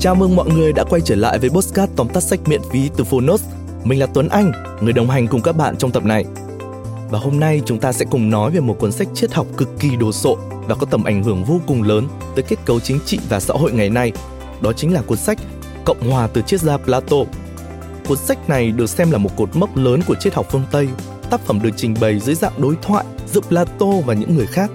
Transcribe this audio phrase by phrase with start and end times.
[0.00, 2.90] Chào mừng mọi người đã quay trở lại với Postcard tóm tắt sách miễn phí
[2.96, 3.44] từ Phonos.
[3.84, 6.24] Mình là Tuấn Anh, người đồng hành cùng các bạn trong tập này.
[7.10, 9.68] Và hôm nay chúng ta sẽ cùng nói về một cuốn sách triết học cực
[9.80, 12.98] kỳ đồ sộ và có tầm ảnh hưởng vô cùng lớn tới kết cấu chính
[13.06, 14.12] trị và xã hội ngày nay.
[14.60, 15.38] Đó chính là cuốn sách
[15.84, 17.16] Cộng hòa từ triết gia Plato.
[18.08, 20.88] Cuốn sách này được xem là một cột mốc lớn của triết học phương Tây.
[21.30, 24.70] Tác phẩm được trình bày dưới dạng đối thoại giữa Plato và những người khác.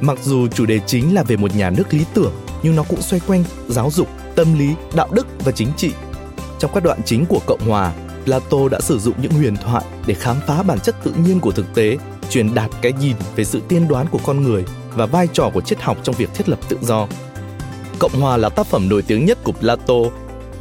[0.00, 3.02] Mặc dù chủ đề chính là về một nhà nước lý tưởng, nhưng nó cũng
[3.02, 5.92] xoay quanh giáo dục, tâm lý, đạo đức và chính trị.
[6.58, 7.92] Trong các đoạn chính của Cộng hòa,
[8.24, 11.52] Plato đã sử dụng những huyền thoại để khám phá bản chất tự nhiên của
[11.52, 11.98] thực tế,
[12.30, 15.60] truyền đạt cái nhìn về sự tiên đoán của con người và vai trò của
[15.60, 17.08] triết học trong việc thiết lập tự do.
[17.98, 19.94] Cộng hòa là tác phẩm nổi tiếng nhất của Plato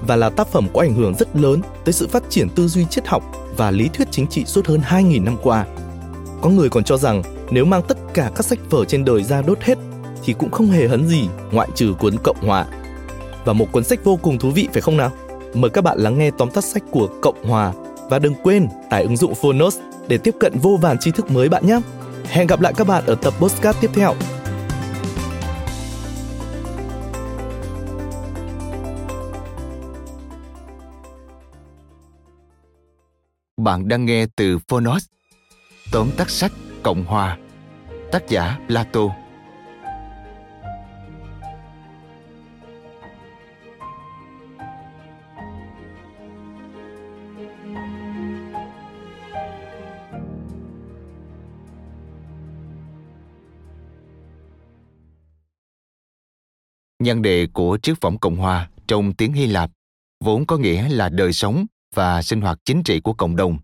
[0.08, 2.86] và là tác phẩm có ảnh hưởng rất lớn tới sự phát triển tư duy
[2.86, 3.24] triết học
[3.58, 5.66] và lý thuyết chính trị suốt hơn 2.000 năm qua.
[6.42, 9.42] Có người còn cho rằng nếu mang tất cả các sách vở trên đời ra
[9.42, 9.78] đốt hết
[10.24, 12.66] thì cũng không hề hấn gì ngoại trừ cuốn Cộng hòa.
[13.46, 15.12] Và một cuốn sách vô cùng thú vị, phải không nào?
[15.54, 17.74] Mời các bạn lắng nghe tóm tắt sách của Cộng hòa
[18.10, 21.50] và đừng quên tải ứng dụng Phonos để tiếp cận vô vàn tri thức mới
[21.50, 21.80] bạn nhé.
[22.26, 24.14] Hẹn gặp lại các bạn ở tập postcard tiếp theo.
[33.58, 35.06] Bạn đang nghe từ Phonos.
[35.92, 36.52] Tóm tắt sách
[36.84, 37.38] Cộng Hòa.
[38.12, 39.25] Tác giả Plato.
[57.06, 59.72] Nhan đề của triết phẩm Cộng Hòa trong tiếng Hy Lạp
[60.24, 63.58] vốn có nghĩa là đời sống và sinh hoạt chính trị của cộng đồng,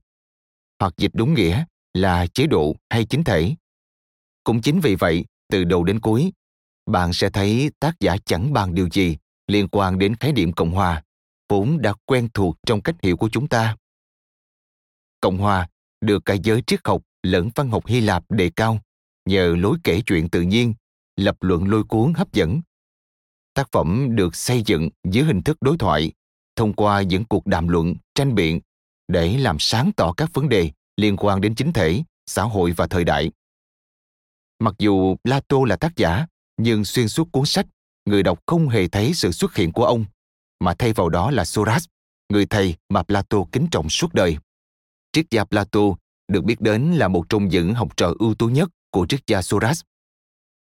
[0.79, 3.55] hoặc dịch đúng nghĩa là chế độ hay chính thể.
[4.43, 6.31] Cũng chính vì vậy, từ đầu đến cuối,
[6.85, 9.17] bạn sẽ thấy tác giả chẳng bàn điều gì
[9.47, 11.03] liên quan đến khái niệm Cộng hòa,
[11.49, 13.77] vốn đã quen thuộc trong cách hiểu của chúng ta.
[15.21, 15.67] Cộng hòa
[16.01, 18.79] được cả giới triết học lẫn văn học Hy Lạp đề cao
[19.25, 20.73] nhờ lối kể chuyện tự nhiên,
[21.15, 22.61] lập luận lôi cuốn hấp dẫn.
[23.53, 26.11] Tác phẩm được xây dựng dưới hình thức đối thoại
[26.55, 28.59] thông qua những cuộc đàm luận, tranh biện
[29.07, 32.87] để làm sáng tỏ các vấn đề liên quan đến chính thể, xã hội và
[32.87, 33.31] thời đại.
[34.59, 36.25] Mặc dù Plato là tác giả,
[36.57, 37.65] nhưng xuyên suốt cuốn sách,
[38.05, 40.05] người đọc không hề thấy sự xuất hiện của ông,
[40.59, 41.85] mà thay vào đó là Soras,
[42.29, 44.37] người thầy mà Plato kính trọng suốt đời.
[45.11, 45.81] Triết gia Plato
[46.27, 49.41] được biết đến là một trong những học trò ưu tú nhất của triết gia
[49.41, 49.81] Soras.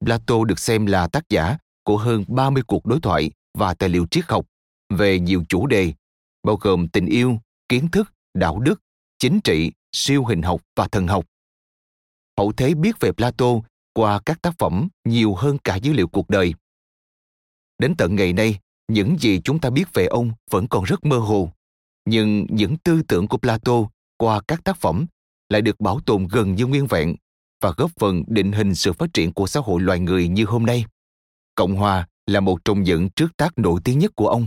[0.05, 4.07] Plato được xem là tác giả của hơn 30 cuộc đối thoại và tài liệu
[4.11, 4.47] triết học
[4.91, 5.93] về nhiều chủ đề,
[6.43, 7.39] bao gồm tình yêu,
[7.69, 8.83] kiến thức, đạo đức,
[9.19, 11.25] chính trị, siêu hình học và thần học.
[12.39, 13.47] Hậu thế biết về Plato
[13.95, 16.55] qua các tác phẩm nhiều hơn cả dữ liệu cuộc đời.
[17.79, 21.19] Đến tận ngày nay, những gì chúng ta biết về ông vẫn còn rất mơ
[21.19, 21.53] hồ,
[22.05, 23.73] nhưng những tư tưởng của Plato
[24.17, 25.07] qua các tác phẩm
[25.49, 27.17] lại được bảo tồn gần như nguyên vẹn
[27.61, 30.67] và góp phần định hình sự phát triển của xã hội loài người như hôm
[30.67, 30.85] nay.
[31.55, 34.47] Cộng hòa là một trong những trước tác nổi tiếng nhất của ông.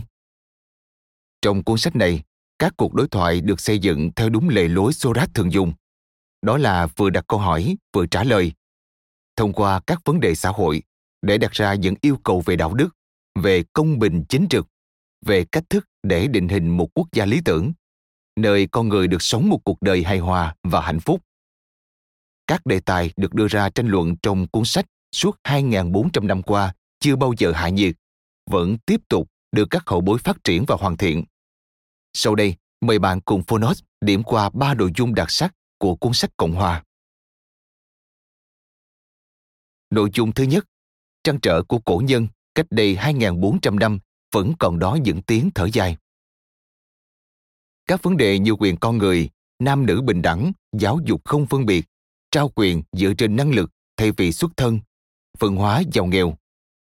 [1.42, 2.22] Trong cuốn sách này,
[2.58, 5.72] các cuộc đối thoại được xây dựng theo đúng lề lối Socrates thường dùng.
[6.42, 8.52] Đó là vừa đặt câu hỏi, vừa trả lời.
[9.36, 10.82] Thông qua các vấn đề xã hội
[11.22, 12.88] để đặt ra những yêu cầu về đạo đức,
[13.34, 14.66] về công bình chính trực,
[15.26, 17.72] về cách thức để định hình một quốc gia lý tưởng,
[18.36, 21.22] nơi con người được sống một cuộc đời hài hòa và hạnh phúc.
[22.46, 26.74] Các đề tài được đưa ra tranh luận trong cuốn sách suốt 2.400 năm qua
[27.00, 27.96] chưa bao giờ hạ nhiệt,
[28.50, 31.24] vẫn tiếp tục được các hậu bối phát triển và hoàn thiện.
[32.12, 36.12] Sau đây, mời bạn cùng Phonos điểm qua ba nội dung đặc sắc của cuốn
[36.12, 36.84] sách Cộng Hòa.
[39.90, 40.64] Nội dung thứ nhất,
[41.24, 43.98] trăn trở của cổ nhân cách đây 2.400 năm
[44.32, 45.96] vẫn còn đó những tiếng thở dài.
[47.86, 51.66] Các vấn đề như quyền con người, nam nữ bình đẳng, giáo dục không phân
[51.66, 51.86] biệt,
[52.30, 54.80] trao quyền dựa trên năng lực thay vì xuất thân,
[55.38, 56.36] phân hóa giàu nghèo,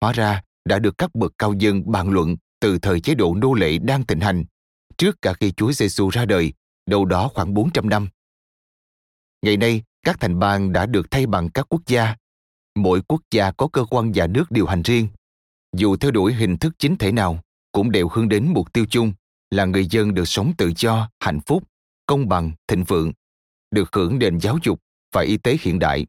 [0.01, 3.53] hóa ra đã được các bậc cao dân bàn luận từ thời chế độ nô
[3.53, 4.43] lệ đang thịnh hành,
[4.97, 6.53] trước cả khi Chúa Giêsu ra đời,
[6.85, 8.09] đâu đó khoảng 400 năm.
[9.41, 12.15] Ngày nay, các thành bang đã được thay bằng các quốc gia.
[12.75, 15.07] Mỗi quốc gia có cơ quan nhà nước điều hành riêng.
[15.77, 17.39] Dù theo đuổi hình thức chính thể nào,
[17.71, 19.13] cũng đều hướng đến mục tiêu chung
[19.49, 21.63] là người dân được sống tự do, hạnh phúc,
[22.05, 23.11] công bằng, thịnh vượng,
[23.71, 24.79] được hưởng nền giáo dục
[25.13, 26.05] và y tế hiện đại.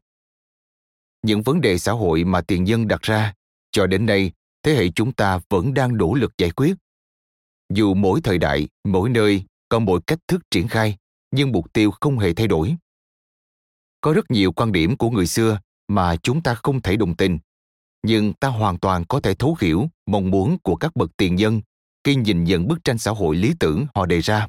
[1.21, 3.33] Những vấn đề xã hội mà tiền nhân đặt ra
[3.73, 4.31] cho đến nay
[4.63, 6.73] thế hệ chúng ta vẫn đang nỗ lực giải quyết
[7.73, 10.97] dù mỗi thời đại mỗi nơi có mỗi cách thức triển khai
[11.31, 12.75] nhưng mục tiêu không hề thay đổi
[14.01, 17.39] có rất nhiều quan điểm của người xưa mà chúng ta không thể đồng tình
[18.03, 21.61] nhưng ta hoàn toàn có thể thấu hiểu mong muốn của các bậc tiền nhân
[22.03, 24.47] khi nhìn nhận bức tranh xã hội lý tưởng họ đề ra.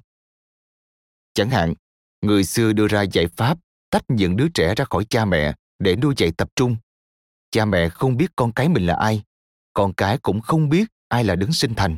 [1.34, 1.74] Chẳng hạn,
[2.22, 3.58] người xưa đưa ra giải pháp
[3.90, 6.76] tách những đứa trẻ ra khỏi cha mẹ để nuôi dạy tập trung.
[7.54, 9.22] Cha mẹ không biết con cái mình là ai,
[9.72, 11.96] con cái cũng không biết ai là đứng sinh thành.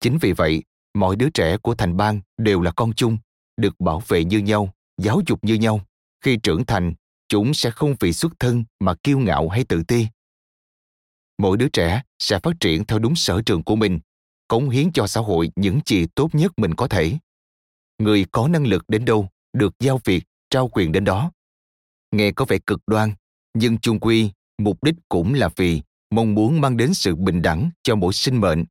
[0.00, 0.62] Chính vì vậy,
[0.94, 3.18] mọi đứa trẻ của thành bang đều là con chung,
[3.56, 5.80] được bảo vệ như nhau, giáo dục như nhau.
[6.20, 6.94] Khi trưởng thành,
[7.28, 10.06] chúng sẽ không vì xuất thân mà kiêu ngạo hay tự ti.
[11.38, 14.00] Mỗi đứa trẻ sẽ phát triển theo đúng sở trường của mình,
[14.48, 17.18] cống hiến cho xã hội những gì tốt nhất mình có thể.
[17.98, 21.32] Người có năng lực đến đâu, được giao việc, trao quyền đến đó.
[22.12, 23.12] Nghe có vẻ cực đoan,
[23.54, 27.70] nhưng chung quy, mục đích cũng là vì mong muốn mang đến sự bình đẳng
[27.82, 28.64] cho mỗi sinh mệnh.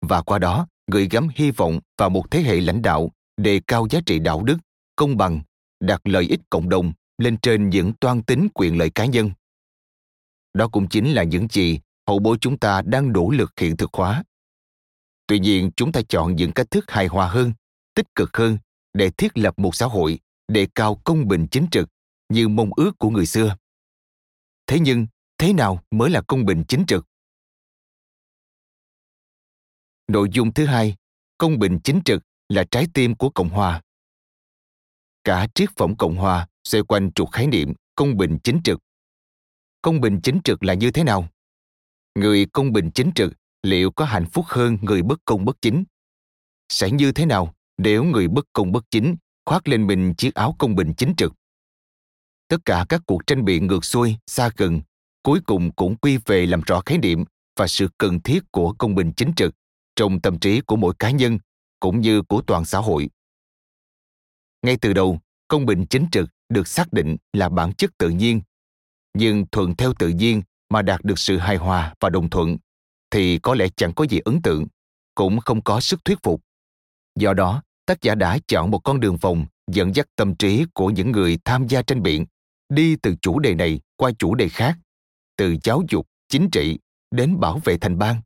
[0.00, 3.86] Và qua đó, gửi gắm hy vọng vào một thế hệ lãnh đạo đề cao
[3.90, 4.58] giá trị đạo đức,
[4.96, 5.42] công bằng,
[5.80, 9.30] đặt lợi ích cộng đồng lên trên những toan tính quyền lợi cá nhân.
[10.54, 13.94] Đó cũng chính là những gì hậu bối chúng ta đang nỗ lực hiện thực
[13.94, 14.24] hóa.
[15.26, 17.52] Tuy nhiên, chúng ta chọn những cách thức hài hòa hơn,
[17.94, 18.58] tích cực hơn
[18.94, 21.88] để thiết lập một xã hội đề cao công bình chính trực
[22.28, 23.56] như mong ước của người xưa.
[24.72, 25.06] Thế nhưng,
[25.38, 27.06] thế nào mới là công bình chính trực?
[30.08, 30.96] Nội dung thứ hai,
[31.38, 33.82] công bình chính trực là trái tim của Cộng hòa.
[35.24, 38.80] Cả triết phẩm Cộng hòa xoay quanh trục khái niệm công bình chính trực.
[39.82, 41.28] Công bình chính trực là như thế nào?
[42.14, 43.32] Người công bình chính trực
[43.62, 45.84] liệu có hạnh phúc hơn người bất công bất chính?
[46.68, 49.16] Sẽ như thế nào nếu người bất công bất chính
[49.46, 51.32] khoác lên mình chiếc áo công bình chính trực?
[52.52, 54.80] Tất cả các cuộc tranh biện ngược xuôi, xa gần,
[55.22, 57.24] cuối cùng cũng quy về làm rõ khái niệm
[57.56, 59.54] và sự cần thiết của công bình chính trực
[59.96, 61.38] trong tâm trí của mỗi cá nhân
[61.80, 63.10] cũng như của toàn xã hội.
[64.62, 65.18] Ngay từ đầu,
[65.48, 68.40] công bình chính trực được xác định là bản chất tự nhiên,
[69.14, 72.56] nhưng thuận theo tự nhiên mà đạt được sự hài hòa và đồng thuận
[73.10, 74.66] thì có lẽ chẳng có gì ấn tượng,
[75.14, 76.42] cũng không có sức thuyết phục.
[77.14, 80.90] Do đó, tác giả đã chọn một con đường vòng dẫn dắt tâm trí của
[80.90, 82.26] những người tham gia tranh biện
[82.74, 84.78] đi từ chủ đề này qua chủ đề khác,
[85.36, 86.78] từ giáo dục, chính trị
[87.10, 88.20] đến bảo vệ thành bang,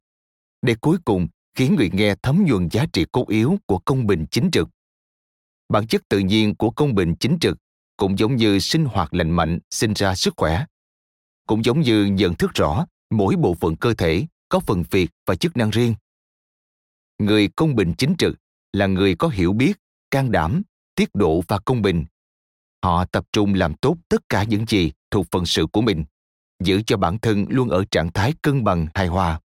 [0.62, 4.26] để cuối cùng khiến người nghe thấm nhuần giá trị cốt yếu của công bình
[4.31, 4.69] chính trực.
[5.69, 7.58] Bản chất tự nhiên của công bình chính trực
[7.96, 10.64] cũng giống như sinh hoạt lành mạnh sinh ra sức khỏe.
[11.46, 15.34] Cũng giống như nhận thức rõ mỗi bộ phận cơ thể có phần việc và
[15.37, 15.94] chức năng riêng.
[17.19, 18.38] Người công bình chính trực
[18.72, 20.62] là người có hiểu biết, can đảm,
[20.94, 22.04] tiết độ và công bình.
[22.87, 26.05] Họ tập trung làm tốt tất cả những gì thuộc phận sự của mình,
[26.65, 29.41] giữ cho bản thân luôn ở trạng thái cân bằng hài hòa.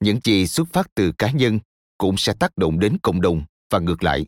[0.00, 1.58] Những gì xuất phát từ cá nhân
[1.98, 4.26] cũng sẽ tác động đến cộng đồng và ngược lại.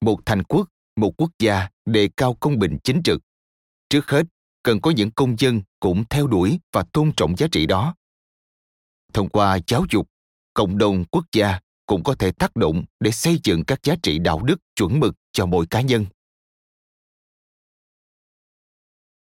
[0.00, 3.22] Một thành quốc một quốc gia đề cao công bình chính trực.
[3.88, 4.26] Trước hết
[4.62, 7.94] cần có những công dân cũng theo đuổi và tôn trọng giá trị đó.
[9.12, 10.08] Thông qua giáo dục
[10.54, 14.18] cộng đồng quốc gia cũng có thể tác động để xây dựng các giá trị
[14.18, 16.06] đạo đức chuẩn mực cho mỗi cá nhân.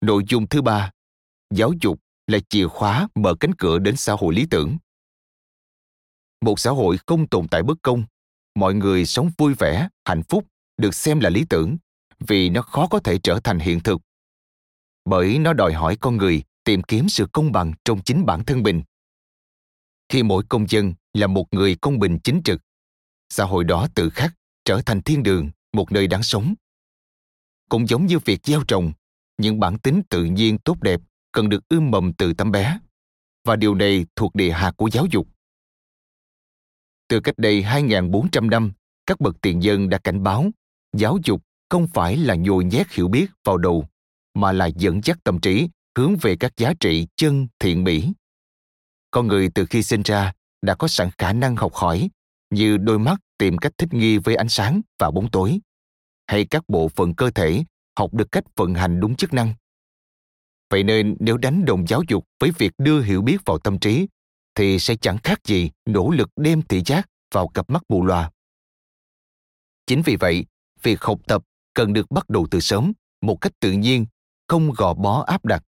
[0.04, 0.92] Nội dung thứ ba,
[1.50, 4.78] giáo dục là chìa khóa mở cánh cửa đến xã hội lý tưởng.
[6.42, 8.04] Một xã hội không tồn tại bất công,
[8.56, 10.48] mọi người sống vui vẻ, hạnh phúc,
[10.78, 11.78] được xem là lý tưởng,
[12.20, 14.02] vì nó khó có thể trở thành hiện thực.
[15.06, 18.64] Bởi nó đòi hỏi con người tìm kiếm sự công bằng trong chính bản thân
[18.64, 18.84] mình.
[20.10, 22.62] Khi mỗi công dân là một người công bình chính trực,
[23.30, 24.34] xã hội đó tự khắc
[24.66, 26.54] trở thành thiên đường, một nơi đáng sống.
[27.70, 28.94] Cũng giống như việc gieo trồng
[29.38, 32.80] những bản tính tự nhiên tốt đẹp cần được ươm mầm từ tấm bé
[33.44, 35.28] và điều này thuộc địa hạt của giáo dục
[37.14, 38.72] từ cách đây 2.400 năm,
[39.06, 40.52] các bậc tiền dân đã cảnh báo
[40.94, 43.86] giáo dục không phải là nhồi nhét hiểu biết vào đầu,
[44.34, 48.14] mà là dẫn dắt tâm trí hướng về các giá trị chân thiện mỹ.
[49.12, 52.10] Con người từ khi sinh ra đã có sẵn khả năng học hỏi,
[52.50, 55.60] như đôi mắt tìm cách thích nghi với ánh sáng và bóng tối,
[56.28, 57.64] hay các bộ phận cơ thể
[58.00, 59.54] học được cách vận hành đúng chức năng.
[60.70, 64.08] Vậy nên nếu đánh đồng giáo dục với việc đưa hiểu biết vào tâm trí
[64.56, 68.32] thì sẽ chẳng khác gì nỗ lực đem thị giác vào cặp mắt mù loà.
[69.88, 70.46] Chính vì vậy,
[70.82, 74.06] việc học tập cần được bắt đầu từ sớm, một cách tự nhiên,
[74.48, 75.64] không gò bó áp đặt,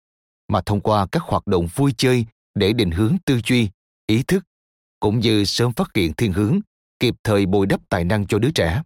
[0.47, 2.25] mà thông qua các hoạt động vui chơi
[2.55, 3.69] để định hướng tư duy,
[4.07, 4.43] ý thức,
[4.99, 6.59] cũng như sớm phát hiện thiên hướng,
[6.99, 8.81] kịp thời bồi đắp tài năng cho đứa trẻ.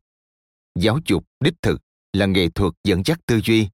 [0.80, 1.82] Giáo dục đích thực
[2.16, 3.70] là nghệ thuật dẫn dắt tư duy,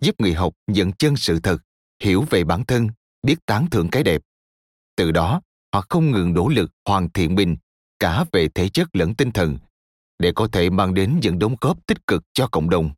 [0.00, 1.58] giúp người học dẫn chân sự thật,
[2.02, 2.88] hiểu về bản thân,
[3.22, 4.22] biết tán thưởng cái đẹp.
[4.96, 5.40] Từ đó,
[5.74, 7.56] họ không ngừng nỗ lực hoàn thiện mình
[7.98, 9.58] cả về thể chất lẫn tinh thần
[10.18, 12.90] để có thể mang đến những đóng góp tích cực cho cộng đồng.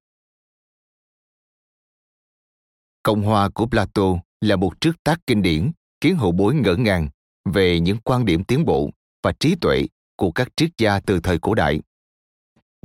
[3.03, 4.03] Cộng hòa của Plato
[4.41, 7.09] là một trước tác kinh điển khiến hậu bối ngỡ ngàng
[7.45, 8.91] về những quan điểm tiến bộ
[9.23, 9.87] và trí tuệ
[10.17, 11.81] của các triết gia từ thời cổ đại.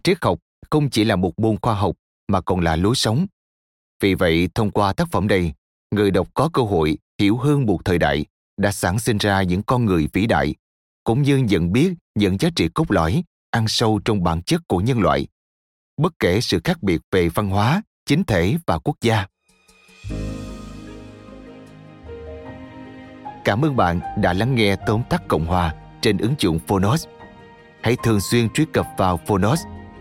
[0.04, 0.40] Triết học
[0.70, 1.96] không chỉ là một môn khoa học
[2.28, 3.26] mà còn là lối sống.
[4.02, 5.54] Vì vậy, thông qua tác phẩm này,
[5.92, 8.26] người đọc có cơ hội hiểu hơn một thời đại
[8.58, 10.56] đã sản sinh ra những con người vĩ đại,
[11.04, 14.80] cũng như nhận biết những giá trị cốt lõi ăn sâu trong bản chất của
[14.80, 15.28] nhân loại,
[15.98, 19.28] bất kể sự khác biệt về văn hóa, chính thể và quốc gia.
[23.46, 27.08] Cảm ơn bạn đã lắng nghe tóm tắt Cộng Hòa trên ứng dụng Phonos.
[27.82, 29.62] Hãy thường xuyên truy cập vào Phonos